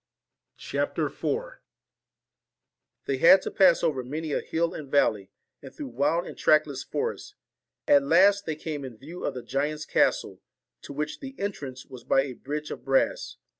[0.57, 1.59] CHAPTER IV
[3.05, 5.29] THEY had to pass over many a hill and valley,
[5.61, 7.35] and through wild and trackless forests;
[7.87, 10.41] at last they came in view of the giant's castle,
[10.81, 13.37] to which the entrance was by a bridge of brass.